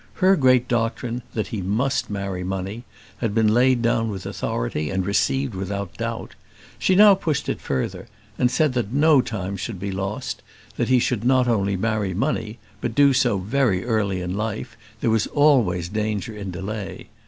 [0.15, 2.85] Her great doctrine, that he must marry money,
[3.17, 6.33] had been laid down with authority, and received without doubt.
[6.79, 10.41] She now pushed it further, and said that no time should be lost;
[10.75, 15.11] that he should not only marry money, but do so very early in life; there
[15.11, 17.09] was always danger in delay.